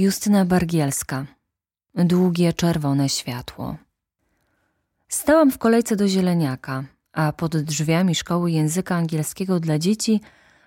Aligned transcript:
Justyna 0.00 0.44
Bargielska. 0.44 1.26
Długie 1.94 2.52
czerwone 2.52 3.08
światło. 3.08 3.76
Stałam 5.08 5.50
w 5.50 5.58
kolejce 5.58 5.96
do 5.96 6.08
zieleniaka, 6.08 6.84
a 7.12 7.32
pod 7.32 7.56
drzwiami 7.56 8.14
szkoły 8.14 8.50
języka 8.50 8.96
angielskiego 8.96 9.60
dla 9.60 9.78
dzieci 9.78 10.20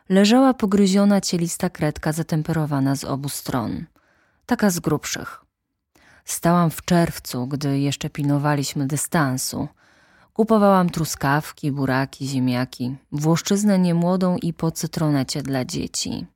leżała 0.09 0.53
pogryziona 0.53 1.21
cielista 1.21 1.69
kredka 1.69 2.11
zatemperowana 2.11 2.95
z 2.95 3.03
obu 3.03 3.29
stron, 3.29 3.85
taka 4.45 4.69
z 4.69 4.79
grubszych. 4.79 5.45
Stałam 6.25 6.69
w 6.69 6.85
czerwcu, 6.85 7.47
gdy 7.47 7.79
jeszcze 7.79 8.09
pilnowaliśmy 8.09 8.87
dystansu. 8.87 9.67
Kupowałam 10.33 10.89
truskawki, 10.89 11.71
buraki, 11.71 12.27
ziemniaki, 12.27 12.95
włoszczyznę 13.11 13.79
niemłodą 13.79 14.37
i 14.37 14.53
po 14.53 14.71
cytronecie 14.71 15.43
dla 15.43 15.65
dzieci. 15.65 16.32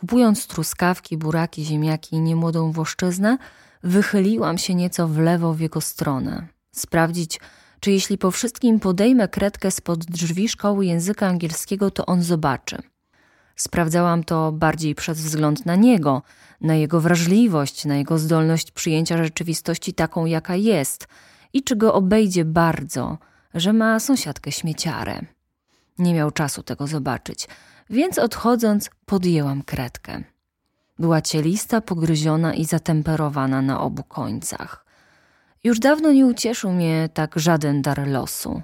Kupując 0.00 0.46
truskawki, 0.46 1.16
buraki, 1.16 1.64
ziemniaki 1.64 2.16
i 2.16 2.20
niemłodą 2.20 2.72
włoszczyznę, 2.72 3.38
wychyliłam 3.82 4.58
się 4.58 4.74
nieco 4.74 5.08
w 5.08 5.18
lewo 5.18 5.54
w 5.54 5.60
jego 5.60 5.80
stronę. 5.80 6.46
Sprawdzić, 6.72 7.40
czy 7.80 7.90
jeśli 7.90 8.18
po 8.18 8.30
wszystkim 8.30 8.80
podejmę 8.80 9.28
kredkę 9.28 9.70
spod 9.70 10.04
drzwi 10.04 10.48
szkoły 10.48 10.86
języka 10.86 11.26
angielskiego, 11.26 11.90
to 11.90 12.06
on 12.06 12.22
zobaczy. 12.22 12.82
Sprawdzałam 13.56 14.24
to 14.24 14.52
bardziej 14.52 14.94
przez 14.94 15.20
wzgląd 15.20 15.66
na 15.66 15.76
niego, 15.76 16.22
na 16.60 16.74
jego 16.74 17.00
wrażliwość, 17.00 17.84
na 17.84 17.96
jego 17.96 18.18
zdolność 18.18 18.70
przyjęcia 18.70 19.24
rzeczywistości 19.24 19.94
taką, 19.94 20.26
jaka 20.26 20.56
jest 20.56 21.08
i 21.52 21.62
czy 21.62 21.76
go 21.76 21.94
obejdzie 21.94 22.44
bardzo, 22.44 23.18
że 23.54 23.72
ma 23.72 24.00
sąsiadkę 24.00 24.52
śmieciarę. 24.52 25.20
Nie 25.98 26.14
miał 26.14 26.30
czasu 26.30 26.62
tego 26.62 26.86
zobaczyć, 26.86 27.48
więc 27.90 28.18
odchodząc 28.18 28.90
podjęłam 29.06 29.62
kredkę. 29.62 30.22
Była 30.98 31.22
cielista, 31.22 31.80
pogryziona 31.80 32.54
i 32.54 32.64
zatemperowana 32.64 33.62
na 33.62 33.80
obu 33.80 34.02
końcach. 34.02 34.84
Już 35.64 35.78
dawno 35.78 36.12
nie 36.12 36.26
ucieszył 36.26 36.72
mnie 36.72 37.08
tak 37.14 37.38
żaden 37.38 37.82
dar 37.82 38.08
losu, 38.08 38.62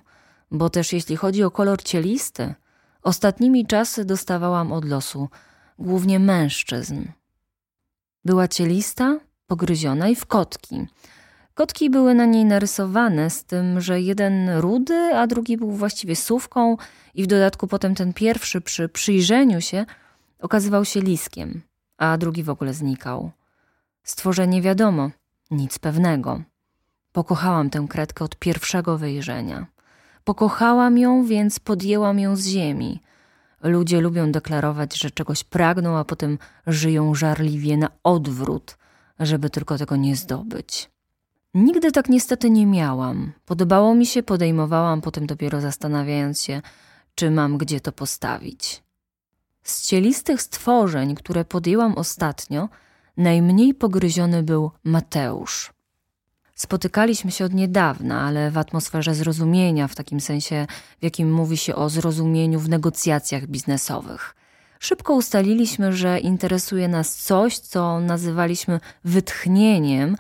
bo 0.51 0.71
też 0.71 0.93
jeśli 0.93 1.17
chodzi 1.17 1.43
o 1.45 1.51
kolor 1.51 1.83
cielisty, 1.83 2.55
ostatnimi 3.03 3.67
czasy 3.67 4.05
dostawałam 4.05 4.73
od 4.73 4.85
losu 4.85 5.29
głównie 5.79 6.19
mężczyzn. 6.19 7.05
Była 8.25 8.49
cielista, 8.49 9.19
pogryziona 9.47 10.09
i 10.09 10.17
w 10.17 10.27
kotki. 10.27 10.87
Kotki 11.55 11.91
były 11.91 12.15
na 12.15 12.25
niej 12.25 12.45
narysowane, 12.45 13.31
z 13.31 13.45
tym, 13.45 13.81
że 13.81 14.01
jeden 14.01 14.51
rudy, 14.51 15.15
a 15.15 15.27
drugi 15.27 15.57
był 15.57 15.71
właściwie 15.71 16.17
sówką, 16.17 16.77
i 17.15 17.23
w 17.23 17.27
dodatku 17.27 17.67
potem 17.67 17.95
ten 17.95 18.13
pierwszy 18.13 18.61
przy 18.61 18.89
przyjrzeniu 18.89 19.61
się 19.61 19.87
okazywał 20.39 20.85
się 20.85 21.01
liskiem, 21.01 21.63
a 21.99 22.19
drugi 22.19 22.43
w 22.43 22.51
ogóle 22.51 22.75
znikał. 22.75 23.31
Stworzenie 24.03 24.63
wiadomo, 24.63 25.11
nic 25.51 25.79
pewnego. 25.79 26.43
Pokochałam 27.13 27.71
tę 27.71 27.87
kredkę 27.91 28.25
od 28.25 28.37
pierwszego 28.37 28.99
wejrzenia. 28.99 29.67
Pokochałam 30.25 30.99
ją, 30.99 31.25
więc 31.25 31.61
podjęłam 31.61 32.19
ją 32.19 32.37
z 32.37 32.47
ziemi. 32.47 33.01
Ludzie 33.63 34.01
lubią 34.01 34.33
deklarować, 34.33 34.99
że 34.99 35.11
czegoś 35.11 35.45
pragną, 35.45 35.99
a 35.99 36.05
potem 36.05 36.39
żyją 36.67 37.15
żarliwie 37.15 37.77
na 37.77 37.89
odwrót, 38.03 38.77
żeby 39.21 39.51
tylko 39.51 39.79
tego 39.79 39.97
nie 39.97 40.17
zdobyć. 40.17 40.94
Nigdy 41.55 41.93
tak 41.93 42.09
niestety 42.09 42.51
nie 42.51 42.67
miałam. 42.67 43.33
Podobało 43.47 43.95
mi 43.95 44.07
się, 44.07 44.23
podejmowałam, 44.23 45.01
potem 45.01 45.27
dopiero 45.27 45.61
zastanawiając 45.61 46.43
się, 46.43 46.63
czy 47.15 47.31
mam 47.31 47.59
gdzie 47.59 47.81
to 47.81 47.93
postawić. 47.93 48.83
Z 49.63 49.87
cielistych 49.87 50.43
stworzeń, 50.43 51.15
które 51.15 51.45
podjęłam 51.45 51.95
ostatnio, 51.95 52.69
najmniej 53.17 53.75
pogryziony 53.75 54.43
był 54.43 54.71
Mateusz. 54.85 55.73
Spotykaliśmy 56.55 57.31
się 57.31 57.45
od 57.45 57.55
niedawna, 57.55 58.21
ale 58.21 58.51
w 58.51 58.59
atmosferze 58.59 59.15
zrozumienia, 59.15 59.89
w 59.89 59.95
takim 59.95 60.21
sensie, 60.21 60.67
w 61.01 61.05
jakim 61.05 61.33
mówi 61.33 61.57
się 61.57 61.75
o 61.75 61.89
zrozumieniu 61.89 62.61
w 62.61 62.69
negocjacjach 62.69 63.47
biznesowych. 63.47 64.37
Szybko 64.81 65.15
ustaliliśmy, 65.15 65.93
że 65.93 66.21
interesuje 66.21 66.89
nas 66.89 67.17
coś, 67.17 67.59
co 67.59 68.01
nazywaliśmy 68.01 68.81
wytchnieniem 69.05 70.17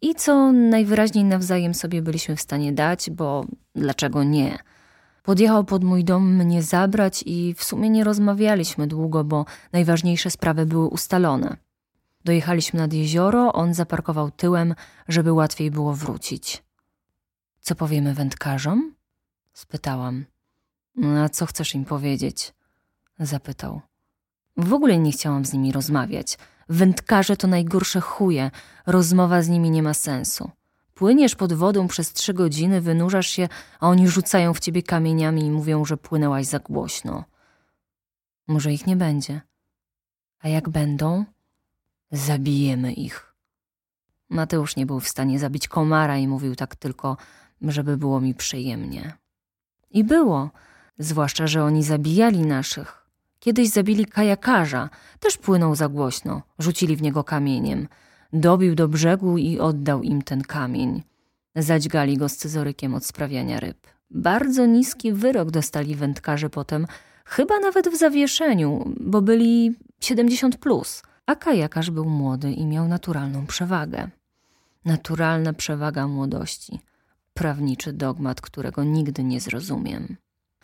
i 0.00 0.14
co 0.14 0.52
najwyraźniej 0.52 1.24
nawzajem 1.24 1.74
sobie 1.74 2.02
byliśmy 2.02 2.36
w 2.36 2.40
stanie 2.40 2.72
dać, 2.72 3.10
bo 3.10 3.44
dlaczego 3.74 4.24
nie? 4.24 4.58
Podjechał 5.22 5.64
pod 5.64 5.84
mój 5.84 6.04
dom 6.04 6.34
mnie 6.36 6.62
zabrać 6.62 7.24
i 7.26 7.54
w 7.54 7.64
sumie 7.64 7.90
nie 7.90 8.04
rozmawialiśmy 8.04 8.86
długo, 8.86 9.24
bo 9.24 9.44
najważniejsze 9.72 10.30
sprawy 10.30 10.66
były 10.66 10.86
ustalone. 10.86 11.56
Dojechaliśmy 12.24 12.80
nad 12.80 12.92
jezioro, 12.92 13.52
on 13.52 13.74
zaparkował 13.74 14.30
tyłem, 14.30 14.74
żeby 15.08 15.32
łatwiej 15.32 15.70
było 15.70 15.94
wrócić. 15.94 16.62
Co 17.60 17.74
powiemy 17.74 18.14
wędkarzom? 18.14 18.94
spytałam. 19.52 20.24
A 21.24 21.28
co 21.28 21.46
chcesz 21.46 21.74
im 21.74 21.84
powiedzieć? 21.84 22.54
zapytał. 23.18 23.80
W 24.58 24.72
ogóle 24.72 24.98
nie 24.98 25.12
chciałam 25.12 25.44
z 25.44 25.52
nimi 25.52 25.72
rozmawiać. 25.72 26.38
Wędkarze 26.68 27.36
to 27.36 27.46
najgorsze 27.46 28.00
chuje, 28.00 28.50
rozmowa 28.86 29.42
z 29.42 29.48
nimi 29.48 29.70
nie 29.70 29.82
ma 29.82 29.94
sensu. 29.94 30.50
Płyniesz 30.94 31.34
pod 31.34 31.52
wodą 31.52 31.88
przez 31.88 32.12
trzy 32.12 32.34
godziny, 32.34 32.80
wynurzasz 32.80 33.26
się, 33.26 33.48
a 33.80 33.88
oni 33.88 34.08
rzucają 34.08 34.54
w 34.54 34.60
ciebie 34.60 34.82
kamieniami 34.82 35.42
i 35.42 35.50
mówią, 35.50 35.84
że 35.84 35.96
płynęłaś 35.96 36.46
za 36.46 36.58
głośno. 36.58 37.24
Może 38.46 38.72
ich 38.72 38.86
nie 38.86 38.96
będzie. 38.96 39.40
A 40.40 40.48
jak 40.48 40.68
będą, 40.68 41.24
zabijemy 42.10 42.92
ich. 42.92 43.34
Mateusz 44.28 44.76
nie 44.76 44.86
był 44.86 45.00
w 45.00 45.08
stanie 45.08 45.38
zabić 45.38 45.68
komara 45.68 46.18
i 46.18 46.28
mówił 46.28 46.56
tak 46.56 46.76
tylko, 46.76 47.16
żeby 47.62 47.96
było 47.96 48.20
mi 48.20 48.34
przyjemnie. 48.34 49.12
I 49.90 50.04
było, 50.04 50.50
zwłaszcza, 50.98 51.46
że 51.46 51.64
oni 51.64 51.82
zabijali 51.82 52.46
naszych. 52.46 53.07
Kiedyś 53.38 53.68
zabili 53.68 54.06
kajakarza, 54.06 54.90
też 55.20 55.36
płynął 55.36 55.74
za 55.74 55.88
głośno, 55.88 56.42
rzucili 56.58 56.96
w 56.96 57.02
niego 57.02 57.24
kamieniem– 57.24 57.88
dobił 58.32 58.74
do 58.74 58.88
brzegu 58.88 59.38
i 59.38 59.58
oddał 59.58 60.02
im 60.02 60.22
ten 60.22 60.42
kamień. 60.42 61.02
Zadźgali 61.56 62.16
go 62.16 62.28
scyzorykiem 62.28 62.94
od 62.94 63.06
sprawiania 63.06 63.60
ryb. 63.60 63.86
Bardzo 64.10 64.66
niski 64.66 65.12
wyrok 65.12 65.50
dostali 65.50 65.94
wędkarze 65.94 66.50
potem, 66.50 66.86
chyba 67.24 67.58
nawet 67.58 67.88
w 67.88 67.96
zawieszeniu, 67.96 68.94
bo 69.00 69.22
byli 69.22 69.74
70 70.00 70.56
plus, 70.56 71.02
a 71.26 71.36
kajakarz 71.36 71.90
był 71.90 72.04
młody 72.04 72.52
i 72.52 72.66
miał 72.66 72.88
naturalną 72.88 73.46
przewagę. 73.46 74.08
Naturalna 74.84 75.52
przewaga 75.52 76.08
młodości. 76.08 76.80
Prawniczy 77.34 77.92
dogmat, 77.92 78.40
którego 78.40 78.84
nigdy 78.84 79.24
nie 79.24 79.40
zrozumiem. 79.40 80.16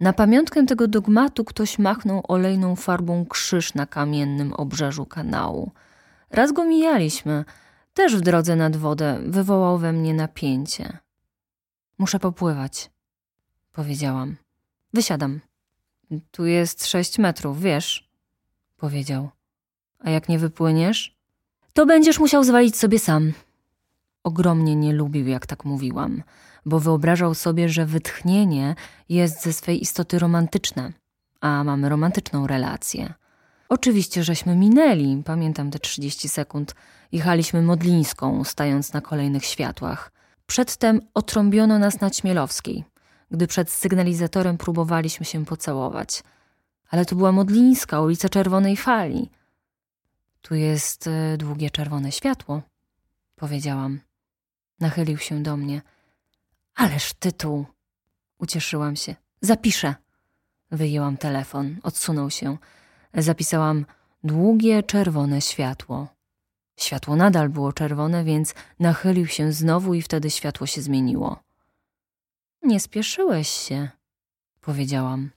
Na 0.05 0.13
pamiątkę 0.13 0.67
tego 0.67 0.89
dogmatu 0.89 1.45
ktoś 1.45 1.79
machnął 1.79 2.23
olejną 2.29 2.77
farbą 2.77 3.27
krzyż 3.27 3.75
na 3.75 3.87
kamiennym 3.87 4.53
obrzeżu 4.53 5.07
kanału– 5.07 5.71
Raz 6.35 6.53
go 6.53 6.65
mijaliśmy, 6.65 7.45
też 7.95 8.17
w 8.17 8.21
drodze 8.21 8.57
nad 8.57 8.77
wodę, 8.77 9.21
wywołał 9.27 9.79
we 9.79 9.93
mnie 9.93 10.15
napięcie. 10.15 10.99
Muszę 11.99 12.19
popływać, 12.19 12.91
powiedziałam. 13.73 14.37
Wysiadam. 14.93 15.41
Tu 16.31 16.47
jest 16.47 16.87
sześć 16.87 17.19
metrów, 17.19 17.61
wiesz, 17.61 18.11
powiedział. 18.77 19.31
A 19.99 20.11
jak 20.11 20.29
nie 20.29 20.39
wypłyniesz? 20.39 21.17
To 21.73 21.87
będziesz 21.87 22.19
musiał 22.19 22.45
zwalić 22.45 22.77
sobie 22.77 22.99
sam. 22.99 23.33
Ogromnie 24.25 24.77
nie 24.77 24.93
lubił, 24.93 25.29
jak 25.29 25.47
tak 25.47 25.65
mówiłam, 25.65 26.23
bo 26.67 26.81
wyobrażał 26.81 27.35
sobie, 27.35 27.69
że 27.69 27.87
wytchnienie 27.87 28.75
jest 29.09 29.43
ze 29.43 29.53
swej 29.53 29.83
istoty 29.83 30.19
romantyczne, 30.19 30.93
a 31.41 31.65
mamy 31.65 31.89
romantyczną 31.89 32.47
relację. 32.47 33.15
Oczywiście, 33.69 34.25
żeśmy 34.25 34.57
minęli, 34.57 35.23
pamiętam 35.25 35.71
te 35.71 35.79
30 35.79 36.29
sekund. 36.29 36.75
Jechaliśmy 37.13 37.63
Modlińską, 37.63 38.45
stając 38.45 38.93
na 38.93 39.01
kolejnych 39.01 39.45
światłach. 39.45 40.13
Przedtem 40.47 41.01
otrąbiono 41.15 41.79
nas 41.79 42.01
na 42.01 42.11
Ćmielowskiej, 42.11 42.85
gdy 43.31 43.47
przed 43.47 43.71
sygnalizatorem 43.71 44.59
próbowaliśmy 44.59 45.27
się 45.27 45.45
pocałować. 45.45 46.23
Ale 46.91 47.05
to 47.05 47.17
była 47.17 47.33
Modlińska, 47.33 48.01
ulica 48.01 48.29
Czerwonej 48.29 48.77
Fali. 48.77 49.31
Tu 50.43 50.55
jest 50.55 51.07
y, 51.07 51.37
długie 51.39 51.71
czerwone 51.71 52.13
światło, 52.13 52.63
powiedziałam. 53.37 54.01
Nachylił 54.81 55.19
się 55.19 55.43
do 55.43 55.57
mnie. 55.57 55.83
Ależ 56.75 57.13
tytuł! 57.13 57.67
Ucieszyłam 58.39 58.97
się. 58.97 59.17
Zapiszę. 59.41 59.95
Wyjęłam 60.71 61.17
telefon, 61.17 61.77
odsunął 61.83 62.31
się. 62.31 62.57
Zapisałam 63.15 63.87
długie 64.25 64.83
czerwone 64.83 65.41
światło. 65.41 66.09
Światło 66.77 67.17
nadal 67.17 67.49
było 67.49 67.73
czerwone, 67.73 68.25
więc 68.25 68.55
nachylił 68.81 69.27
się 69.27 69.53
znowu 69.53 69.95
i 69.95 70.03
wtedy 70.03 70.31
światło 70.31 70.67
się 70.67 70.83
zmieniło. 70.83 71.43
Nie 72.63 72.81
spieszyłeś 72.81 73.49
się, 73.49 73.89
powiedziałam. 74.61 75.31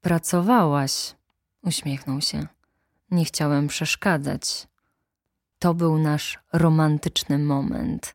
Pracowałaś, 0.00 1.14
uśmiechnął 1.62 2.20
się. 2.20 2.46
Nie 3.10 3.24
chciałem 3.24 3.68
przeszkadzać. 3.68 4.66
To 5.58 5.74
był 5.74 5.98
nasz 5.98 6.38
romantyczny 6.52 7.38
moment. 7.38 8.14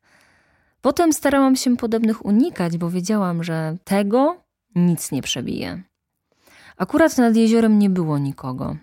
Potem 0.88 1.14
starałam 1.14 1.56
się 1.56 1.78
podobnych 1.78 2.26
unikać, 2.26 2.78
bo 2.78 2.90
wiedziałam, 2.90 3.44
że 3.44 3.78
tego 3.84 4.38
nic 4.76 5.12
nie 5.12 5.22
przebije. 5.22 5.84
Akurat 6.78 7.18
nad 7.18 7.36
jeziorem 7.36 7.80
nie 7.80 7.90
było 7.90 8.18
nikogo. 8.18 8.78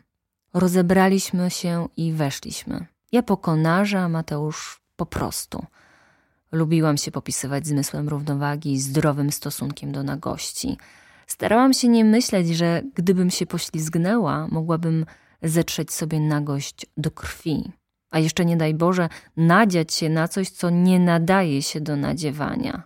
Rozebraliśmy 0.54 1.50
się 1.50 1.88
i 1.96 2.12
weszliśmy. 2.12 2.86
Ja 3.12 3.22
po 3.22 3.36
konarze, 3.36 4.00
a 4.00 4.08
Mateusz 4.08 4.80
po 4.96 5.06
prostu. 5.06 5.66
Lubiłam 6.52 6.96
się 6.96 7.10
popisywać 7.10 7.66
zmysłem 7.66 8.08
równowagi 8.08 8.72
i 8.72 8.80
zdrowym 8.80 9.32
stosunkiem 9.32 9.92
do 9.92 10.02
nagości. 10.02 10.78
Starałam 11.26 11.72
się 11.72 11.88
nie 11.88 12.04
myśleć, 12.04 12.48
że 12.48 12.82
gdybym 12.94 13.30
się 13.30 13.46
poślizgnęła, 13.46 14.48
mogłabym 14.48 15.06
zetrzeć 15.42 15.92
sobie 15.92 16.20
nagość 16.20 16.86
do 16.96 17.10
krwi. 17.10 17.72
A 18.14 18.18
jeszcze 18.18 18.44
nie 18.44 18.56
daj 18.56 18.74
Boże, 18.74 19.08
nadziać 19.36 19.94
się 19.94 20.08
na 20.08 20.28
coś, 20.28 20.50
co 20.50 20.70
nie 20.70 21.00
nadaje 21.00 21.62
się 21.62 21.80
do 21.80 21.96
nadziewania. 21.96 22.82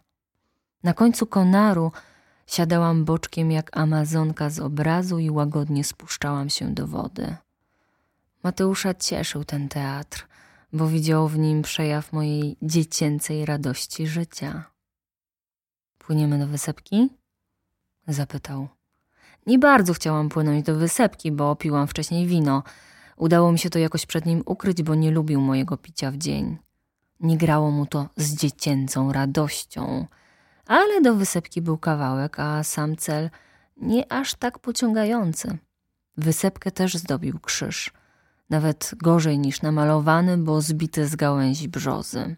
Na 0.82 0.94
końcu 0.94 1.26
konaru 1.26 1.92
siadałam 2.46 3.04
boczkiem 3.04 3.50
jak 3.50 3.76
amazonka 3.76 4.50
z 4.50 4.60
obrazu 4.60 5.18
i 5.18 5.30
łagodnie 5.30 5.84
spuszczałam 5.84 6.50
się 6.50 6.74
do 6.74 6.86
wody. 6.86 7.36
Mateusza 8.42 8.94
cieszył 8.94 9.44
ten 9.44 9.68
teatr, 9.68 10.26
bo 10.72 10.86
widział 10.86 11.28
w 11.28 11.38
nim 11.38 11.62
przejaw 11.62 12.12
mojej 12.12 12.56
dziecięcej 12.62 13.46
radości 13.46 14.06
życia. 14.06 14.64
Płyniemy 15.98 16.38
do 16.38 16.46
wysepki? 16.46 17.08
Zapytał. 18.06 18.68
Nie 19.46 19.58
bardzo 19.58 19.94
chciałam 19.94 20.28
płynąć 20.28 20.66
do 20.66 20.74
wysepki, 20.74 21.32
bo 21.32 21.56
piłam 21.56 21.86
wcześniej 21.88 22.26
wino. 22.26 22.62
Udało 23.18 23.52
mi 23.52 23.58
się 23.58 23.70
to 23.70 23.78
jakoś 23.78 24.06
przed 24.06 24.26
nim 24.26 24.42
ukryć, 24.46 24.82
bo 24.82 24.94
nie 24.94 25.10
lubił 25.10 25.40
mojego 25.40 25.76
picia 25.76 26.10
w 26.10 26.16
dzień. 26.16 26.58
Nie 27.20 27.36
grało 27.36 27.70
mu 27.70 27.86
to 27.86 28.08
z 28.16 28.34
dziecięcą 28.34 29.12
radością. 29.12 30.06
Ale 30.66 31.00
do 31.00 31.14
wysepki 31.14 31.62
był 31.62 31.78
kawałek, 31.78 32.40
a 32.40 32.64
sam 32.64 32.96
cel 32.96 33.30
nie 33.76 34.12
aż 34.12 34.34
tak 34.34 34.58
pociągający. 34.58 35.58
Wysepkę 36.16 36.70
też 36.70 36.94
zdobił 36.94 37.38
krzyż. 37.38 37.92
Nawet 38.50 38.90
gorzej 38.96 39.38
niż 39.38 39.62
namalowany, 39.62 40.38
bo 40.38 40.60
zbity 40.60 41.06
z 41.06 41.16
gałęzi 41.16 41.68
brzozy. 41.68 42.36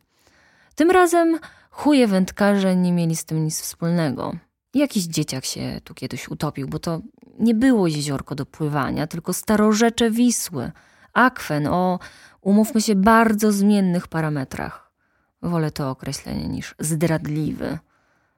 Tym 0.74 0.90
razem 0.90 1.38
chuje 1.70 2.06
wędkarze 2.06 2.76
nie 2.76 2.92
mieli 2.92 3.16
z 3.16 3.24
tym 3.24 3.44
nic 3.44 3.60
wspólnego. 3.60 4.36
Jakiś 4.74 5.04
dzieciak 5.04 5.44
się 5.44 5.80
tu 5.84 5.94
kiedyś 5.94 6.28
utopił, 6.28 6.68
bo 6.68 6.78
to 6.78 7.00
nie 7.40 7.54
było 7.54 7.86
jeziorko 7.86 8.34
do 8.34 8.46
pływania, 8.46 9.06
tylko 9.06 9.32
starorzecze 9.32 10.10
Wisły, 10.10 10.72
akwen 11.12 11.66
o, 11.66 11.98
umówmy 12.40 12.80
się, 12.80 12.94
bardzo 12.94 13.52
zmiennych 13.52 14.08
parametrach. 14.08 14.92
Wolę 15.42 15.70
to 15.70 15.90
określenie 15.90 16.48
niż 16.48 16.74
zdradliwy. 16.78 17.78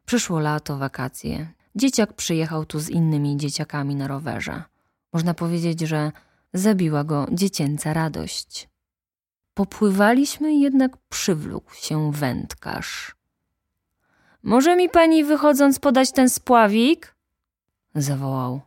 Przyszło 0.06 0.40
lato, 0.40 0.76
wakacje. 0.76 1.52
Dzieciak 1.76 2.12
przyjechał 2.12 2.64
tu 2.64 2.81
z 2.81 2.88
innymi 2.88 3.37
dzieciakami 3.37 3.96
na 3.96 4.08
rowerze. 4.08 4.62
Można 5.12 5.34
powiedzieć, 5.34 5.81
że 5.81 6.12
zabiła 6.54 7.04
go 7.04 7.26
dziecięca 7.32 7.93
radość. 7.93 8.69
Popływaliśmy, 9.54 10.54
jednak 10.54 10.96
przywlókł 10.96 11.75
się 11.75 12.12
wędkarz. 12.12 13.16
Może 14.43 14.76
mi 14.76 14.88
pani 14.88 15.25
wychodząc 15.25 15.78
podać 15.78 16.12
ten 16.12 16.31
spławik? 16.31 17.14
zawołał. 17.94 18.60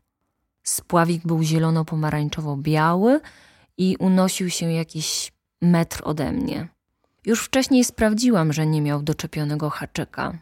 Spławik 0.67 1.21
był 1.25 1.43
zielono-pomarańczowo-biały 1.43 3.19
i 3.77 3.95
unosił 3.99 4.49
się 4.49 4.71
jakiś 4.71 5.31
metr 5.61 6.01
ode 6.03 6.31
mnie. 6.31 6.67
Już 7.25 7.43
wcześniej 7.43 7.83
sprawdziłam, 7.83 8.53
że 8.53 8.65
nie 8.65 8.81
miał 8.81 9.03
doczepionego 9.03 9.69
haczyka. 9.69 10.37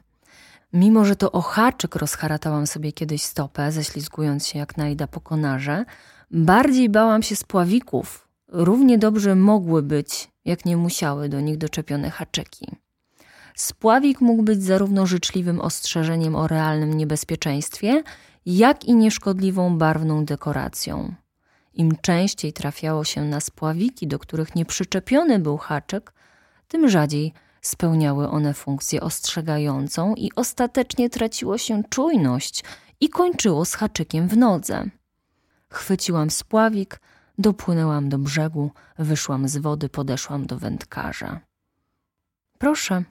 Mimo, 0.74 1.06
że 1.06 1.16
to 1.16 1.32
o 1.32 1.42
haczyk 1.42 1.96
rozharatałam 1.96 2.68
sobie 2.68 2.92
kiedyś 2.92 3.24
stopę, 3.24 3.72
ześlizgując 3.72 4.48
się 4.48 4.60
jak 4.60 4.78
najda 4.78 5.08
po 5.08 5.22
konarze, 5.22 5.86
bardziej 6.32 6.90
bałam 6.90 7.24
się 7.24 7.36
spławików. 7.36 8.28
Równie 8.48 8.98
dobrze 8.98 9.36
mogły 9.36 9.84
być, 9.84 10.28
jak 10.46 10.66
nie 10.66 10.78
musiały 10.78 11.30
do 11.30 11.40
nich 11.42 11.58
doczepione 11.58 12.10
haczyki. 12.10 12.68
Spławik 13.56 14.22
mógł 14.22 14.44
być 14.44 14.64
zarówno 14.64 15.06
życzliwym 15.06 15.62
ostrzeżeniem 15.62 16.36
o 16.36 16.48
realnym 16.48 16.94
niebezpieczeństwie, 16.94 18.04
jak 18.46 18.86
i 18.86 18.96
nieszkodliwą 18.96 19.78
barwną 19.78 20.26
dekoracją. 20.26 21.16
Im 21.74 21.96
częściej 22.02 22.54
trafiało 22.54 23.04
się 23.04 23.22
na 23.22 23.40
spławiki, 23.40 24.08
do 24.08 24.20
których 24.20 24.56
nie 24.56 24.66
przyczepiony 24.66 25.40
był 25.40 25.58
haczyk, 25.58 26.14
tym 26.68 26.90
rzadziej 26.90 27.34
spełniały 27.62 28.30
one 28.30 28.54
funkcję 28.54 29.02
ostrzegającą 29.02 30.16
i 30.16 30.32
ostatecznie 30.36 31.10
traciło 31.10 31.58
się 31.58 31.84
czujność 31.90 32.64
i 33.00 33.10
kończyło 33.10 33.66
z 33.66 33.74
haczykiem 33.74 34.28
w 34.28 34.38
nodze. 34.38 34.90
Chwyciłam 35.70 36.30
spławik, 36.30 37.00
dopłynęłam 37.38 38.10
do 38.10 38.18
brzegu, 38.18 38.72
wyszłam 39.00 39.48
z 39.48 39.58
wody, 39.58 39.90
podeszłam 39.90 40.46
do 40.46 40.58
wędkarza. 40.58 41.40
Proszę, 42.58 43.04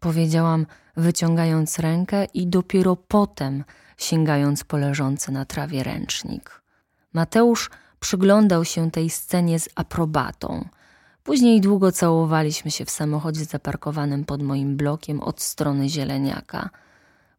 powiedziałam, 0.00 0.66
wyciągając 0.96 1.78
rękę 1.78 2.24
i 2.24 2.46
dopiero 2.46 2.96
potem 2.96 3.64
sięgając 3.96 4.64
po 4.64 4.76
leżący 4.76 5.32
na 5.32 5.44
trawie 5.44 5.82
ręcznik. 5.82 6.62
Mateusz 7.12 7.70
przyglądał 8.00 8.64
się 8.64 8.90
tej 8.90 9.10
scenie 9.10 9.60
z 9.60 9.68
aprobatą. 9.74 10.68
Później 11.22 11.60
długo 11.60 11.92
całowaliśmy 11.92 12.70
się 12.70 12.84
w 12.84 12.90
samochodzie 12.90 13.44
zaparkowanym 13.44 14.24
pod 14.24 14.42
moim 14.42 14.76
blokiem 14.76 15.20
od 15.20 15.42
strony 15.42 15.88
zieleniaka. 15.88 16.70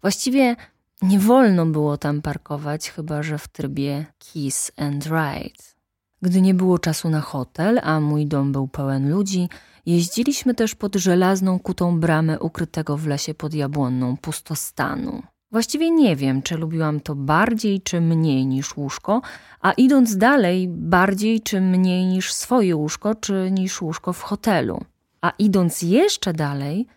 Właściwie 0.02 0.56
nie 1.02 1.20
wolno 1.20 1.66
było 1.66 1.98
tam 1.98 2.22
parkować, 2.22 2.92
chyba 2.92 3.24
że 3.24 3.38
w 3.38 3.48
trybie 3.48 4.06
kiss 4.20 4.72
and 4.78 5.06
ride. 5.06 5.81
Gdy 6.22 6.42
nie 6.42 6.54
było 6.54 6.80
czasu 6.80 7.10
na 7.10 7.22
hotel, 7.22 7.80
a 7.84 8.00
mój 8.00 8.26
dom 8.26 8.52
był 8.52 8.68
pełen 8.68 9.10
ludzi, 9.10 9.50
jeździliśmy 9.86 10.56
też 10.56 10.76
pod 10.76 10.96
żelazną 10.96 11.60
kutą 11.60 12.00
bramę 12.00 12.40
ukrytego 12.40 12.98
w 12.98 13.08
lesie 13.08 13.34
pod 13.34 13.54
jabłonną 13.54 14.18
pustostanu. 14.18 15.22
Właściwie 15.52 15.92
nie 15.92 16.16
wiem, 16.16 16.42
czy 16.42 16.58
lubiłam 16.58 17.00
to 17.00 17.16
bardziej 17.16 17.82
czy 17.82 18.02
mniej 18.02 18.46
niż 18.46 18.78
łóżko, 18.78 19.22
a 19.62 19.72
idąc 19.72 20.18
dalej, 20.18 20.68
bardziej 20.68 21.42
czy 21.42 21.62
mniej 21.62 22.06
niż 22.06 22.34
swoje 22.34 22.76
łóżko, 22.76 23.16
czy 23.16 23.50
niż 23.52 23.82
łóżko 23.82 24.14
w 24.14 24.22
hotelu. 24.22 24.86
A 25.22 25.32
idąc 25.40 25.82
jeszcze 25.82 26.34
dalej, 26.34 26.88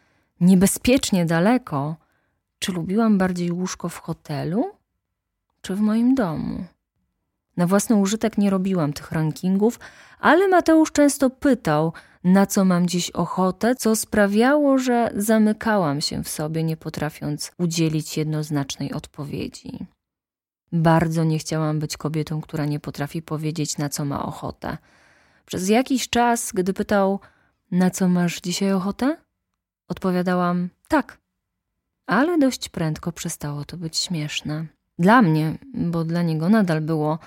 niebezpiecznie 0.40 1.26
daleko, 1.26 1.96
czy 2.58 2.72
lubiłam 2.72 3.18
bardziej 3.18 3.52
łóżko 3.52 3.88
w 3.88 3.98
hotelu, 3.98 4.64
czy 5.60 5.74
w 5.74 5.80
moim 5.80 6.14
domu? 6.14 6.64
Na 7.56 7.66
własny 7.66 7.96
użytek 7.96 8.38
nie 8.38 8.50
robiłam 8.50 8.92
tych 8.92 9.12
rankingów, 9.12 9.80
ale 10.18 10.48
Mateusz 10.48 10.92
często 10.92 11.30
pytał, 11.30 11.92
na 12.24 12.46
co 12.46 12.64
mam 12.64 12.86
dziś 12.86 13.10
ochotę, 13.10 13.74
co 13.74 13.96
sprawiało, 13.96 14.78
że 14.78 15.10
zamykałam 15.16 16.00
się 16.00 16.22
w 16.22 16.28
sobie, 16.28 16.64
nie 16.64 16.76
potrafiąc 16.76 17.52
udzielić 17.58 18.16
jednoznacznej 18.16 18.92
odpowiedzi. 18.92 19.86
Bardzo 20.72 21.24
nie 21.24 21.38
chciałam 21.38 21.78
być 21.78 21.96
kobietą, 21.96 22.40
która 22.40 22.64
nie 22.64 22.80
potrafi 22.80 23.22
powiedzieć, 23.22 23.78
na 23.78 23.88
co 23.88 24.04
ma 24.04 24.26
ochotę. 24.26 24.78
Przez 25.46 25.68
jakiś 25.68 26.08
czas, 26.08 26.52
gdy 26.52 26.72
pytał, 26.72 27.20
na 27.70 27.90
co 27.90 28.08
masz 28.08 28.40
dzisiaj 28.40 28.72
ochotę? 28.72 29.16
Odpowiadałam 29.88 30.68
tak, 30.88 31.18
ale 32.06 32.38
dość 32.38 32.68
prędko 32.68 33.12
przestało 33.12 33.64
to 33.64 33.76
być 33.76 33.96
śmieszne. 33.96 34.66
Dla 34.98 35.22
mnie, 35.22 35.58
bo 35.74 36.04
dla 36.04 36.22
niego 36.22 36.48
nadal 36.48 36.80
było 36.80 37.18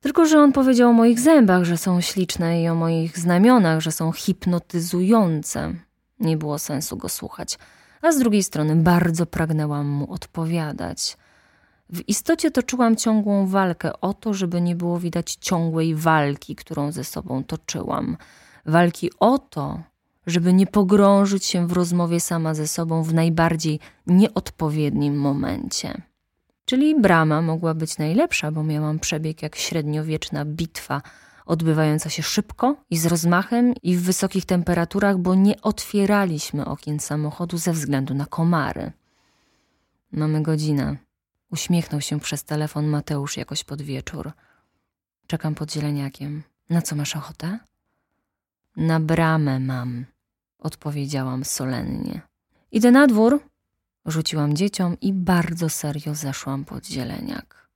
tylko, 0.00 0.26
że 0.26 0.40
on 0.40 0.52
powiedział 0.52 0.90
o 0.90 0.92
moich 0.92 1.20
zębach, 1.20 1.64
że 1.64 1.76
są 1.76 2.00
śliczne 2.00 2.62
i 2.62 2.68
o 2.68 2.74
moich 2.74 3.18
znamionach, 3.18 3.80
że 3.80 3.92
są 3.92 4.12
hipnotyzujące. 4.12 5.74
Nie 6.20 6.36
było 6.36 6.58
sensu 6.58 6.96
go 6.96 7.08
słuchać, 7.08 7.58
a 8.02 8.12
z 8.12 8.18
drugiej 8.18 8.42
strony 8.42 8.76
bardzo 8.76 9.26
pragnęłam 9.26 9.86
mu 9.86 10.12
odpowiadać. 10.12 11.16
W 11.90 12.08
istocie 12.08 12.50
toczyłam 12.50 12.96
ciągłą 12.96 13.46
walkę 13.46 14.00
o 14.00 14.14
to, 14.14 14.34
żeby 14.34 14.60
nie 14.60 14.76
było 14.76 14.98
widać 14.98 15.36
ciągłej 15.40 15.94
walki, 15.94 16.56
którą 16.56 16.92
ze 16.92 17.04
sobą 17.04 17.44
toczyłam. 17.44 18.16
Walki 18.66 19.10
o 19.20 19.38
to, 19.38 19.82
żeby 20.26 20.52
nie 20.52 20.66
pogrążyć 20.66 21.44
się 21.44 21.66
w 21.66 21.72
rozmowie 21.72 22.20
sama 22.20 22.54
ze 22.54 22.68
sobą 22.68 23.02
w 23.02 23.14
najbardziej 23.14 23.80
nieodpowiednim 24.06 25.16
momencie. 25.16 26.02
Czyli 26.68 27.00
brama 27.00 27.42
mogła 27.42 27.74
być 27.74 27.98
najlepsza, 27.98 28.52
bo 28.52 28.64
miałam 28.64 28.98
przebieg 28.98 29.42
jak 29.42 29.56
średniowieczna 29.56 30.44
bitwa, 30.44 31.02
odbywająca 31.46 32.10
się 32.10 32.22
szybko 32.22 32.76
i 32.90 32.98
z 32.98 33.06
rozmachem 33.06 33.74
i 33.82 33.96
w 33.96 34.02
wysokich 34.02 34.44
temperaturach, 34.44 35.18
bo 35.18 35.34
nie 35.34 35.60
otwieraliśmy 35.60 36.64
okien 36.66 37.00
samochodu 37.00 37.58
ze 37.58 37.72
względu 37.72 38.14
na 38.14 38.26
komary. 38.26 38.92
Mamy 40.12 40.42
godzinę. 40.42 40.96
Uśmiechnął 41.50 42.00
się 42.00 42.20
przez 42.20 42.44
telefon 42.44 42.86
Mateusz 42.86 43.36
jakoś 43.36 43.64
pod 43.64 43.82
wieczór. 43.82 44.32
Czekam 45.26 45.54
pod 45.54 45.72
zieleniakiem. 45.72 46.42
Na 46.70 46.82
co 46.82 46.96
masz 46.96 47.16
ochotę? 47.16 47.58
Na 48.76 49.00
bramę 49.00 49.60
mam, 49.60 50.04
odpowiedziałam 50.58 51.44
solennie. 51.44 52.20
Idę 52.72 52.90
na 52.90 53.06
dwór, 53.06 53.40
rzuciłam 54.10 54.56
dzieciom 54.56 54.96
i 55.00 55.12
bardzo 55.12 55.68
serio 55.68 56.14
zeszłam 56.14 56.64
pod 56.64 56.86
zieleniak. 56.86 57.68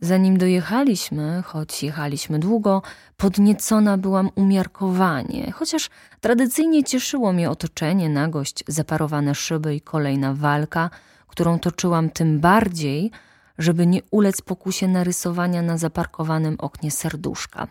Zanim 0.00 0.38
dojechaliśmy, 0.38 1.42
choć 1.46 1.82
jechaliśmy 1.82 2.38
długo, 2.38 2.82
podniecona 3.16 3.98
byłam 3.98 4.30
umiarkowanie, 4.34 5.52
chociaż 5.52 5.90
tradycyjnie 6.20 6.84
cieszyło 6.84 7.32
mnie 7.32 7.50
otoczenie, 7.50 8.08
nagość, 8.08 8.64
zaparowane 8.68 9.34
szyby 9.34 9.74
i 9.74 9.80
kolejna 9.80 10.34
walka, 10.34 10.90
którą 11.26 11.58
toczyłam 11.58 12.10
tym 12.10 12.40
bardziej, 12.40 13.10
żeby 13.58 13.86
nie 13.86 14.00
ulec 14.10 14.40
pokusie 14.40 14.88
narysowania 14.88 15.62
na 15.62 15.78
zaparkowanym 15.78 16.56
oknie 16.58 16.90
serduszka 16.90 17.68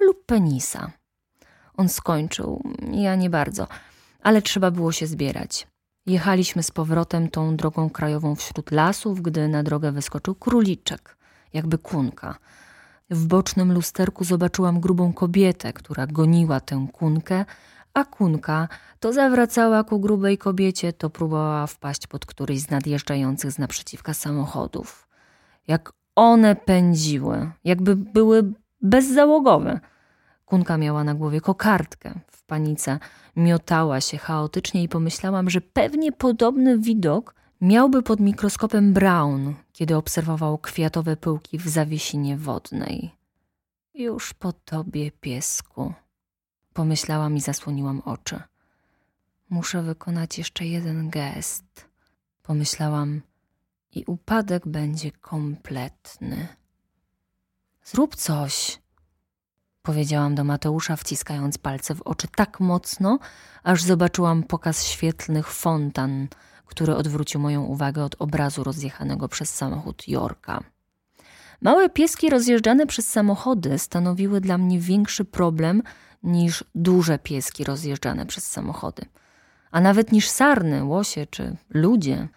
lub 0.00 0.26
penisa. 0.26 0.90
On 1.76 1.88
skończył, 1.88 2.62
ja 2.92 3.14
nie 3.14 3.30
bardzo, 3.30 3.68
ale 4.22 4.42
trzeba 4.42 4.70
było 4.70 4.92
się 4.92 5.06
zbierać. 5.06 5.66
Jechaliśmy 6.06 6.62
z 6.62 6.70
powrotem 6.70 7.28
tą 7.30 7.56
drogą 7.56 7.90
krajową 7.90 8.34
wśród 8.34 8.70
lasów, 8.70 9.22
gdy 9.22 9.48
na 9.48 9.62
drogę 9.62 9.92
wyskoczył 9.92 10.34
króliczek, 10.34 11.16
jakby 11.52 11.78
kunka. 11.78 12.38
W 13.10 13.26
bocznym 13.26 13.72
lusterku 13.72 14.24
zobaczyłam 14.24 14.80
grubą 14.80 15.12
kobietę, 15.12 15.72
która 15.72 16.06
goniła 16.06 16.60
tę 16.60 16.86
kunkę, 16.92 17.44
a 17.94 18.04
kunka 18.04 18.68
to 19.00 19.12
zawracała 19.12 19.84
ku 19.84 20.00
grubej 20.00 20.38
kobiecie, 20.38 20.92
to 20.92 21.10
próbowała 21.10 21.66
wpaść 21.66 22.06
pod 22.06 22.26
któryś 22.26 22.60
z 22.60 22.70
nadjeżdżających 22.70 23.52
z 23.52 23.58
naprzeciwka 23.58 24.14
samochodów. 24.14 25.08
Jak 25.68 25.92
one 26.16 26.56
pędziły, 26.56 27.50
jakby 27.64 27.96
były 27.96 28.52
bezzałogowe. 28.82 29.80
Kunka 30.46 30.78
miała 30.78 31.04
na 31.04 31.14
głowie 31.14 31.40
kokardkę. 31.40 32.20
W 32.30 32.42
panice 32.42 32.98
miotała 33.36 34.00
się 34.00 34.18
chaotycznie 34.18 34.82
i 34.82 34.88
pomyślałam, 34.88 35.50
że 35.50 35.60
pewnie 35.60 36.12
podobny 36.12 36.78
widok 36.78 37.34
miałby 37.60 38.02
pod 38.02 38.20
mikroskopem 38.20 38.92
Brown, 38.92 39.54
kiedy 39.72 39.96
obserwował 39.96 40.58
kwiatowe 40.58 41.16
pyłki 41.16 41.58
w 41.58 41.68
zawiesinie 41.68 42.36
wodnej. 42.36 43.10
Już 43.94 44.34
po 44.34 44.52
tobie, 44.52 45.10
piesku, 45.10 45.92
pomyślałam 46.72 47.36
i 47.36 47.40
zasłoniłam 47.40 48.02
oczy. 48.04 48.42
Muszę 49.50 49.82
wykonać 49.82 50.38
jeszcze 50.38 50.66
jeden 50.66 51.10
gest, 51.10 51.88
pomyślałam, 52.42 53.22
i 53.96 54.04
upadek 54.06 54.68
będzie 54.68 55.12
kompletny. 55.12 56.48
Zrób 57.84 58.16
coś, 58.16 58.78
powiedziałam 59.86 60.34
do 60.34 60.44
Mateusza, 60.44 60.96
wciskając 60.96 61.58
palce 61.58 61.94
w 61.94 62.02
oczy 62.02 62.28
tak 62.36 62.60
mocno, 62.60 63.18
aż 63.62 63.82
zobaczyłam 63.82 64.42
pokaz 64.42 64.84
świetlnych 64.84 65.48
fontan, 65.52 66.28
który 66.66 66.94
odwrócił 66.94 67.40
moją 67.40 67.62
uwagę 67.62 68.04
od 68.04 68.16
obrazu 68.18 68.64
rozjechanego 68.64 69.28
przez 69.28 69.54
samochód 69.54 70.08
Jorka. 70.08 70.60
Małe 71.62 71.88
pieski 71.88 72.30
rozjeżdżane 72.30 72.86
przez 72.86 73.08
samochody 73.08 73.78
stanowiły 73.78 74.40
dla 74.40 74.58
mnie 74.58 74.80
większy 74.80 75.24
problem 75.24 75.82
niż 76.22 76.64
duże 76.74 77.18
pieski 77.18 77.64
rozjeżdżane 77.64 78.26
przez 78.26 78.50
samochody, 78.50 79.02
a 79.70 79.80
nawet 79.80 80.12
niż 80.12 80.28
sarny, 80.28 80.84
łosie 80.84 81.26
czy 81.30 81.56
ludzie. 81.70 82.28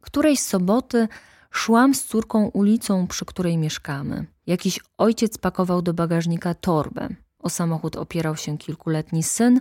Którejś 0.00 0.40
soboty 0.40 1.08
szłam 1.52 1.94
z 1.94 2.04
córką 2.04 2.46
ulicą, 2.46 3.06
przy 3.06 3.24
której 3.24 3.58
mieszkamy. 3.58 4.26
Jakiś 4.46 4.80
ojciec 4.98 5.38
pakował 5.38 5.82
do 5.82 5.94
bagażnika 5.94 6.54
torbę. 6.54 7.08
O 7.38 7.50
samochód 7.50 7.96
opierał 7.96 8.36
się 8.36 8.58
kilkuletni 8.58 9.22
syn, 9.22 9.60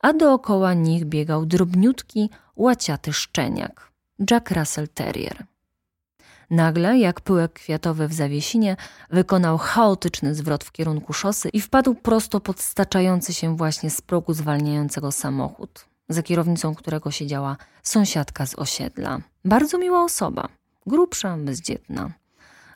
a 0.00 0.12
dookoła 0.12 0.74
nich 0.74 1.04
biegał 1.04 1.46
drobniutki, 1.46 2.30
łaciaty 2.56 3.12
szczeniak. 3.12 3.92
Jack 4.30 4.50
Russell 4.50 4.88
Terrier. 4.88 5.46
Nagle, 6.50 6.98
jak 6.98 7.20
pyłek 7.20 7.52
kwiatowy 7.52 8.08
w 8.08 8.12
zawiesinie, 8.12 8.76
wykonał 9.10 9.58
chaotyczny 9.58 10.34
zwrot 10.34 10.64
w 10.64 10.72
kierunku 10.72 11.12
szosy 11.12 11.48
i 11.48 11.60
wpadł 11.60 11.94
prosto 11.94 12.40
pod 12.40 12.60
staczający 12.60 13.34
się 13.34 13.56
właśnie 13.56 13.90
z 13.90 14.00
progu 14.00 14.32
zwalniającego 14.32 15.12
samochód, 15.12 15.86
za 16.08 16.22
kierownicą 16.22 16.74
którego 16.74 17.10
siedziała 17.10 17.56
sąsiadka 17.82 18.46
z 18.46 18.54
osiedla. 18.54 19.20
Bardzo 19.44 19.78
miła 19.78 20.04
osoba, 20.04 20.48
grubsza, 20.86 21.36
bezdzietna. 21.36 22.10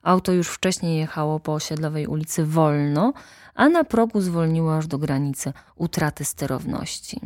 Auto 0.03 0.33
już 0.33 0.49
wcześniej 0.49 0.99
jechało 0.99 1.41
po 1.41 1.55
osiedlowej 1.55 2.07
ulicy 2.07 2.47
wolno, 2.47 3.13
a 3.55 3.69
na 3.69 3.85
progu 3.85 4.21
zwolniło 4.21 4.77
aż 4.77 4.87
do 4.87 4.99
granicy 4.99 5.53
utraty 5.77 6.25
sterowności. 6.25 7.21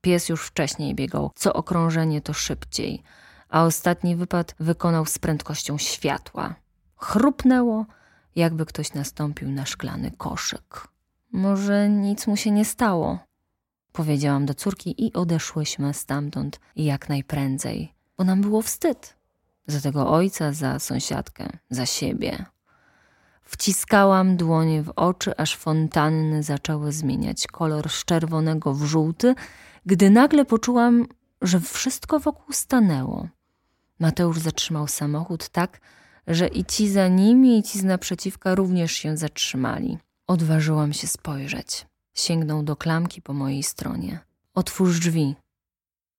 Pies 0.00 0.28
już 0.28 0.46
wcześniej 0.46 0.94
biegał, 0.94 1.30
co 1.34 1.52
okrążenie 1.52 2.20
to 2.20 2.32
szybciej, 2.32 3.02
a 3.48 3.64
ostatni 3.64 4.16
wypad 4.16 4.54
wykonał 4.60 5.06
z 5.06 5.18
prędkością 5.18 5.78
światła. 5.78 6.54
Chrupnęło, 6.96 7.86
jakby 8.36 8.66
ktoś 8.66 8.94
nastąpił 8.94 9.50
na 9.50 9.66
szklany 9.66 10.10
koszyk. 10.10 10.88
Może 11.32 11.88
nic 11.88 12.26
mu 12.26 12.36
się 12.36 12.50
nie 12.50 12.64
stało, 12.64 13.18
powiedziałam 13.92 14.46
do 14.46 14.54
córki 14.54 15.06
i 15.06 15.12
odeszłyśmy 15.12 15.94
stamtąd 15.94 16.60
jak 16.76 17.08
najprędzej, 17.08 17.94
bo 18.16 18.24
nam 18.24 18.40
było 18.40 18.62
wstyd 18.62 19.21
za 19.66 19.80
tego 19.80 20.10
ojca, 20.10 20.52
za 20.52 20.78
sąsiadkę, 20.78 21.48
za 21.70 21.86
siebie. 21.86 22.44
Wciskałam 23.42 24.36
dłonie 24.36 24.82
w 24.82 24.92
oczy, 24.96 25.36
aż 25.36 25.56
fontanny 25.56 26.42
zaczęły 26.42 26.92
zmieniać 26.92 27.46
kolor 27.46 27.90
z 27.90 28.04
czerwonego 28.04 28.74
w 28.74 28.84
żółty, 28.84 29.34
gdy 29.86 30.10
nagle 30.10 30.44
poczułam, 30.44 31.06
że 31.42 31.60
wszystko 31.60 32.20
wokół 32.20 32.52
stanęło. 32.52 33.28
Mateusz 33.98 34.38
zatrzymał 34.38 34.88
samochód 34.88 35.48
tak, 35.48 35.80
że 36.26 36.48
i 36.48 36.64
ci 36.64 36.90
za 36.90 37.08
nimi, 37.08 37.58
i 37.58 37.62
ci 37.62 37.78
z 37.78 37.84
naprzeciwka 37.84 38.54
również 38.54 38.92
się 38.92 39.16
zatrzymali. 39.16 39.98
Odważyłam 40.26 40.92
się 40.92 41.06
spojrzeć. 41.06 41.86
Sięgnął 42.14 42.62
do 42.62 42.76
klamki 42.76 43.22
po 43.22 43.32
mojej 43.32 43.62
stronie. 43.62 44.18
Otwórz 44.54 45.00
drzwi, 45.00 45.34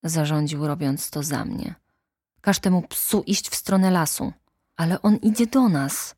zarządził, 0.03 0.67
robiąc 0.67 1.09
to 1.09 1.23
za 1.23 1.45
mnie. 1.45 1.75
Każ 2.43 2.59
temu 2.59 2.81
psu 2.81 3.23
iść 3.25 3.49
w 3.49 3.55
stronę 3.55 3.91
lasu. 3.91 4.33
Ale 4.75 5.01
on 5.01 5.15
idzie 5.15 5.47
do 5.47 5.69
nas, 5.69 6.15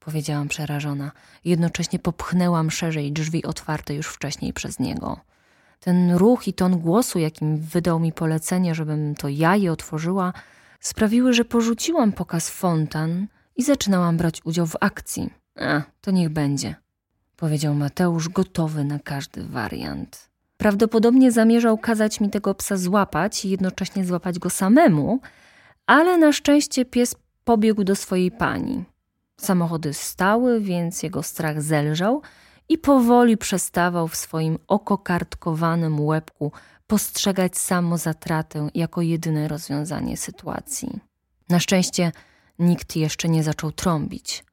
powiedziałam 0.00 0.48
przerażona. 0.48 1.12
Jednocześnie 1.44 1.98
popchnęłam 1.98 2.70
szerzej 2.70 3.12
drzwi 3.12 3.44
otwarte 3.44 3.94
już 3.94 4.06
wcześniej 4.06 4.52
przez 4.52 4.78
niego. 4.78 5.20
Ten 5.80 6.12
ruch 6.14 6.48
i 6.48 6.52
ton 6.52 6.78
głosu, 6.78 7.18
jakim 7.18 7.58
wydał 7.58 8.00
mi 8.00 8.12
polecenie, 8.12 8.74
żebym 8.74 9.14
to 9.14 9.28
ja 9.28 9.56
je 9.56 9.72
otworzyła, 9.72 10.32
sprawiły, 10.80 11.32
że 11.32 11.44
porzuciłam 11.44 12.12
pokaz 12.12 12.50
fontan 12.50 13.26
i 13.56 13.62
zaczynałam 13.62 14.16
brać 14.16 14.40
udział 14.44 14.66
w 14.66 14.76
akcji. 14.80 15.30
A, 15.60 15.82
to 16.00 16.10
niech 16.10 16.28
będzie, 16.28 16.74
powiedział 17.36 17.74
Mateusz, 17.74 18.28
gotowy 18.28 18.84
na 18.84 18.98
każdy 18.98 19.44
wariant. 19.44 20.30
Prawdopodobnie 20.56 21.32
zamierzał 21.32 21.78
kazać 21.78 22.20
mi 22.20 22.30
tego 22.30 22.54
psa 22.54 22.76
złapać 22.76 23.44
i 23.44 23.50
jednocześnie 23.50 24.04
złapać 24.04 24.38
go 24.38 24.50
samemu, 24.50 25.20
ale 25.86 26.18
na 26.18 26.32
szczęście 26.32 26.84
pies 26.84 27.14
pobiegł 27.44 27.84
do 27.84 27.96
swojej 27.96 28.30
pani. 28.30 28.84
Samochody 29.36 29.94
stały, 29.94 30.60
więc 30.60 31.02
jego 31.02 31.22
strach 31.22 31.62
zelżał 31.62 32.22
i 32.68 32.78
powoli 32.78 33.36
przestawał 33.36 34.08
w 34.08 34.16
swoim 34.16 34.58
okokartkowanym 34.68 36.00
łebku 36.00 36.52
postrzegać 36.86 37.58
samozatratę 37.58 38.68
jako 38.74 39.02
jedyne 39.02 39.48
rozwiązanie 39.48 40.16
sytuacji. 40.16 41.00
Na 41.48 41.60
szczęście 41.60 42.12
nikt 42.58 42.96
jeszcze 42.96 43.28
nie 43.28 43.42
zaczął 43.42 43.72
trąbić. 43.72 44.44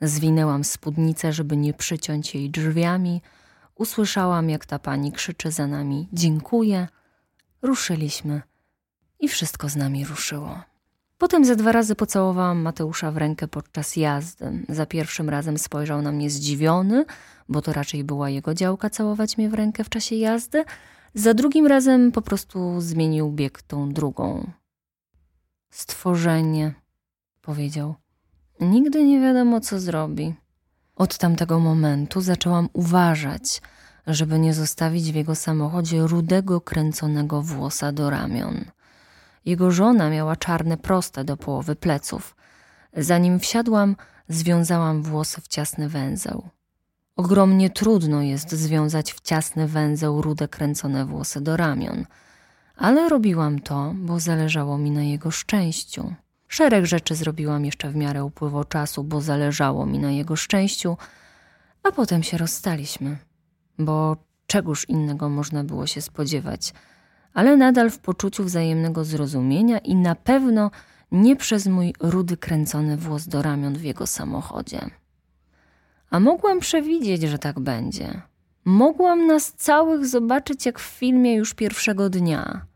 Zwinęłam 0.00 0.64
spódnicę, 0.64 1.32
żeby 1.32 1.56
nie 1.56 1.74
przyciąć 1.74 2.34
jej 2.34 2.50
drzwiami. 2.50 3.22
Usłyszałam, 3.74 4.50
jak 4.50 4.66
ta 4.66 4.78
pani 4.78 5.12
krzyczy 5.12 5.50
za 5.50 5.66
nami: 5.66 6.08
Dziękuję. 6.12 6.88
Ruszyliśmy 7.62 8.42
i 9.22 9.28
wszystko 9.28 9.68
z 9.68 9.76
nami 9.76 10.04
ruszyło. 10.04 10.60
Potem 11.18 11.44
ze 11.44 11.56
dwa 11.56 11.72
razy 11.72 11.94
pocałowałam 11.94 12.58
Mateusza 12.58 13.10
w 13.10 13.16
rękę 13.16 13.48
podczas 13.48 13.96
jazdy. 13.96 14.64
Za 14.68 14.86
pierwszym 14.86 15.28
razem 15.28 15.58
spojrzał 15.58 16.02
na 16.02 16.12
mnie 16.12 16.30
zdziwiony, 16.30 17.04
bo 17.48 17.62
to 17.62 17.72
raczej 17.72 18.04
była 18.04 18.30
jego 18.30 18.54
działka 18.54 18.90
całować 18.90 19.38
mnie 19.38 19.48
w 19.48 19.54
rękę 19.54 19.84
w 19.84 19.88
czasie 19.88 20.16
jazdy. 20.16 20.64
Za 21.14 21.34
drugim 21.34 21.66
razem 21.66 22.12
po 22.12 22.22
prostu 22.22 22.80
zmienił 22.80 23.30
bieg 23.30 23.62
tą 23.62 23.92
drugą. 23.92 24.50
Stworzenie, 25.70 26.74
powiedział. 27.42 27.94
Nigdy 28.60 29.04
nie 29.04 29.20
wiadomo, 29.20 29.60
co 29.60 29.80
zrobi. 29.80 30.34
Od 30.96 31.18
tamtego 31.18 31.58
momentu 31.58 32.20
zaczęłam 32.20 32.68
uważać, 32.72 33.62
żeby 34.06 34.38
nie 34.38 34.54
zostawić 34.54 35.12
w 35.12 35.14
jego 35.14 35.34
samochodzie 35.34 36.06
rudego, 36.06 36.60
kręconego 36.60 37.42
włosa 37.42 37.92
do 37.92 38.10
ramion. 38.10 38.64
Jego 39.44 39.70
żona 39.70 40.10
miała 40.10 40.36
czarne 40.36 40.76
proste 40.76 41.24
do 41.24 41.36
połowy 41.36 41.76
pleców. 41.76 42.36
Zanim 42.96 43.40
wsiadłam, 43.40 43.96
związałam 44.28 45.02
włosy 45.02 45.40
w 45.40 45.48
ciasny 45.48 45.88
węzeł. 45.88 46.48
Ogromnie 47.16 47.70
trudno 47.70 48.22
jest 48.22 48.52
związać 48.52 49.12
w 49.12 49.20
ciasny 49.20 49.68
węzeł 49.68 50.22
rude 50.22 50.48
kręcone 50.48 51.04
włosy 51.04 51.40
do 51.40 51.56
ramion, 51.56 52.06
ale 52.76 53.08
robiłam 53.08 53.60
to, 53.60 53.92
bo 53.96 54.20
zależało 54.20 54.78
mi 54.78 54.90
na 54.90 55.02
jego 55.02 55.30
szczęściu. 55.30 56.14
Szereg 56.48 56.86
rzeczy 56.86 57.14
zrobiłam 57.14 57.64
jeszcze 57.64 57.90
w 57.90 57.96
miarę 57.96 58.24
upływu 58.24 58.64
czasu, 58.64 59.04
bo 59.04 59.20
zależało 59.20 59.86
mi 59.86 59.98
na 59.98 60.10
jego 60.10 60.36
szczęściu, 60.36 60.96
a 61.82 61.92
potem 61.92 62.22
się 62.22 62.38
rozstaliśmy, 62.38 63.16
bo 63.78 64.16
czegoż 64.46 64.88
innego 64.88 65.28
można 65.28 65.64
było 65.64 65.86
się 65.86 66.02
spodziewać, 66.02 66.72
ale 67.34 67.56
nadal 67.56 67.90
w 67.90 67.98
poczuciu 67.98 68.44
wzajemnego 68.44 69.04
zrozumienia 69.04 69.78
i 69.78 69.94
na 69.94 70.14
pewno 70.14 70.70
nie 71.12 71.36
przez 71.36 71.66
mój 71.66 71.94
rudy 72.00 72.36
kręcony 72.36 72.96
włos 72.96 73.28
do 73.28 73.42
ramion 73.42 73.74
w 73.74 73.84
jego 73.84 74.06
samochodzie. 74.06 74.90
A 76.10 76.20
mogłam 76.20 76.60
przewidzieć, 76.60 77.22
że 77.22 77.38
tak 77.38 77.60
będzie. 77.60 78.22
Mogłam 78.64 79.26
nas 79.26 79.52
całych 79.52 80.06
zobaczyć 80.06 80.66
jak 80.66 80.78
w 80.78 80.82
filmie 80.82 81.34
już 81.34 81.54
pierwszego 81.54 82.10
dnia. 82.10 82.66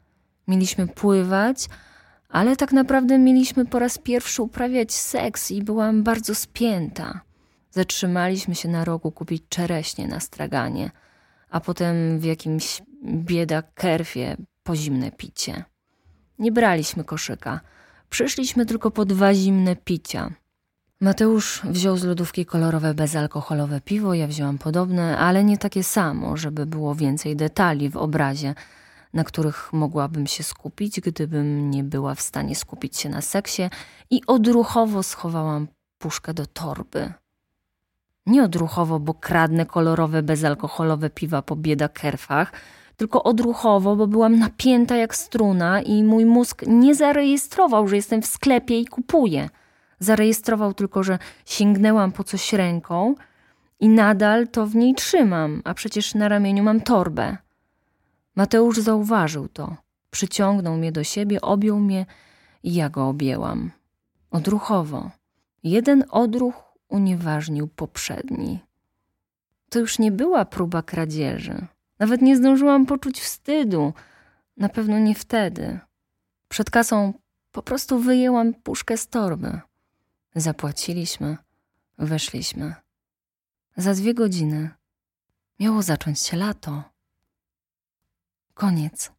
Mieliśmy 0.48 0.88
pływać, 0.88 1.68
ale 2.28 2.56
tak 2.56 2.72
naprawdę 2.72 3.18
mieliśmy 3.18 3.66
po 3.66 3.78
raz 3.78 3.98
pierwszy 3.98 4.42
uprawiać 4.42 4.94
seks 4.94 5.50
i 5.50 5.62
byłam 5.62 6.02
bardzo 6.02 6.34
spięta. 6.34 7.20
Zatrzymaliśmy 7.70 8.54
się 8.54 8.68
na 8.68 8.84
rogu 8.84 9.12
kupić 9.12 9.42
czereśnie 9.48 10.08
na 10.08 10.20
straganie, 10.20 10.90
a 11.50 11.60
potem 11.60 12.18
w 12.18 12.24
jakimś 12.24 12.82
bieda 13.06 13.62
kerfie 13.62 14.36
po 14.62 14.76
zimne 14.76 15.10
picie. 15.10 15.64
Nie 16.38 16.52
braliśmy 16.52 17.04
koszyka. 17.04 17.60
Przyszliśmy 18.10 18.66
tylko 18.66 18.90
po 18.90 19.04
dwa 19.04 19.34
zimne 19.34 19.76
picia. 19.76 20.30
Mateusz 21.00 21.62
wziął 21.64 21.96
z 21.96 22.04
lodówki 22.04 22.46
kolorowe 22.46 22.94
bezalkoholowe 22.94 23.80
piwo, 23.80 24.14
ja 24.14 24.26
wzięłam 24.26 24.58
podobne, 24.58 25.18
ale 25.18 25.44
nie 25.44 25.58
takie 25.58 25.82
samo, 25.82 26.36
żeby 26.36 26.66
było 26.66 26.94
więcej 26.94 27.36
detali 27.36 27.90
w 27.90 27.96
obrazie, 27.96 28.54
na 29.12 29.24
których 29.24 29.72
mogłabym 29.72 30.26
się 30.26 30.42
skupić, 30.42 31.00
gdybym 31.00 31.70
nie 31.70 31.84
była 31.84 32.14
w 32.14 32.20
stanie 32.20 32.56
skupić 32.56 32.96
się 32.96 33.08
na 33.08 33.20
seksie 33.20 33.62
i 34.10 34.20
odruchowo 34.26 35.02
schowałam 35.02 35.68
puszkę 35.98 36.34
do 36.34 36.46
torby. 36.46 37.12
Nie 38.26 38.44
odruchowo, 38.44 39.00
bo 39.00 39.14
kradnę 39.14 39.66
kolorowe 39.66 40.22
bezalkoholowe 40.22 41.10
piwa 41.10 41.42
po 41.42 41.56
biedakerfach, 41.56 42.52
tylko 42.96 43.22
odruchowo, 43.22 43.96
bo 43.96 44.06
byłam 44.06 44.38
napięta 44.38 44.96
jak 44.96 45.14
struna 45.14 45.82
i 45.82 46.04
mój 46.04 46.24
mózg 46.24 46.62
nie 46.66 46.94
zarejestrował, 46.94 47.88
że 47.88 47.96
jestem 47.96 48.22
w 48.22 48.26
sklepie 48.26 48.80
i 48.80 48.86
kupuję. 48.86 49.48
Zarejestrował 49.98 50.74
tylko, 50.74 51.02
że 51.02 51.18
sięgnęłam 51.46 52.12
po 52.12 52.24
coś 52.24 52.52
ręką 52.52 53.14
i 53.80 53.88
nadal 53.88 54.48
to 54.48 54.66
w 54.66 54.74
niej 54.74 54.94
trzymam, 54.94 55.62
a 55.64 55.74
przecież 55.74 56.14
na 56.14 56.28
ramieniu 56.28 56.62
mam 56.62 56.80
torbę. 56.80 57.36
Mateusz 58.36 58.78
zauważył 58.78 59.48
to. 59.48 59.76
Przyciągnął 60.10 60.76
mnie 60.76 60.92
do 60.92 61.04
siebie, 61.04 61.40
objął 61.40 61.80
mnie 61.80 62.06
i 62.62 62.74
ja 62.74 62.88
go 62.88 63.08
objęłam. 63.08 63.70
Odruchowo. 64.30 65.10
Jeden 65.62 66.04
odruch 66.10 66.54
unieważnił 66.88 67.68
poprzedni. 67.68 68.58
To 69.68 69.78
już 69.78 69.98
nie 69.98 70.12
była 70.12 70.44
próba 70.44 70.82
kradzieży. 70.82 71.66
Nawet 71.98 72.22
nie 72.22 72.36
zdążyłam 72.36 72.86
poczuć 72.86 73.20
wstydu. 73.20 73.92
Na 74.56 74.68
pewno 74.68 74.98
nie 74.98 75.14
wtedy. 75.14 75.80
Przed 76.48 76.70
kasą 76.70 77.12
po 77.52 77.62
prostu 77.62 77.98
wyjęłam 77.98 78.54
puszkę 78.54 78.96
z 78.96 79.08
torby. 79.08 79.60
Zapłaciliśmy, 80.34 81.36
weszliśmy. 81.98 82.74
Za 83.76 83.94
dwie 83.94 84.14
godziny 84.14 84.70
miało 85.60 85.82
zacząć 85.82 86.20
się 86.20 86.36
lato. 86.36 86.84
Koniec. 88.54 89.15